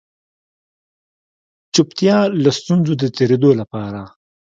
چوپتيا 1.73 2.17
له 2.43 2.51
ستونزو 2.59 2.93
د 2.97 3.03
تېرېدلو 3.17 3.51
لپاره 3.61 4.01